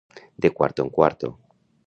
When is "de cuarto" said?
0.35-0.81